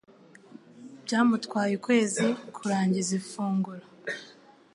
[1.03, 3.83] Byamutwaye ukwezi kurangiza ifunguro.